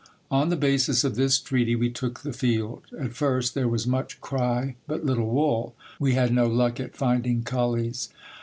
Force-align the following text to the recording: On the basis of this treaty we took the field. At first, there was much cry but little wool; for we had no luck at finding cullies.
On 0.31 0.49
the 0.49 0.55
basis 0.55 1.03
of 1.03 1.13
this 1.13 1.37
treaty 1.37 1.75
we 1.75 1.91
took 1.91 2.21
the 2.21 2.33
field. 2.33 2.81
At 2.99 3.13
first, 3.13 3.53
there 3.53 3.67
was 3.67 3.85
much 3.85 4.19
cry 4.19 4.73
but 4.87 5.05
little 5.05 5.29
wool; 5.29 5.75
for 5.99 6.03
we 6.05 6.13
had 6.15 6.33
no 6.33 6.47
luck 6.47 6.79
at 6.79 6.97
finding 6.97 7.43
cullies. 7.43 8.09